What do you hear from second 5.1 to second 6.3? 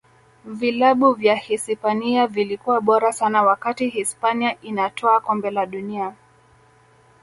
kombe la dunia